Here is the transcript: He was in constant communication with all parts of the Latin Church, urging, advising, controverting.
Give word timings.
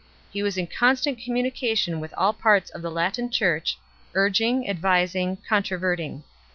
He 0.31 0.41
was 0.41 0.57
in 0.57 0.65
constant 0.65 1.19
communication 1.19 1.99
with 1.99 2.11
all 2.17 2.33
parts 2.33 2.71
of 2.71 2.81
the 2.81 2.89
Latin 2.89 3.29
Church, 3.29 3.77
urging, 4.15 4.67
advising, 4.67 5.37
controverting. 5.47 6.23